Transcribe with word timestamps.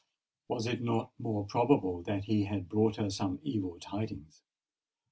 Was 0.47 0.65
it 0.65 0.81
not 0.81 1.11
more 1.19 1.45
probable 1.45 2.01
that 2.07 2.23
he 2.23 2.45
had 2.45 2.67
brought 2.67 2.95
her 2.95 3.11
some 3.11 3.37
evil 3.43 3.77
tidings? 3.79 4.41